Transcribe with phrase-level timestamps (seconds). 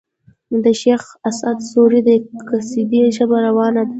[0.63, 2.09] د شېخ اسعد سوري د
[2.49, 3.89] قصيدې ژبه روانه ده.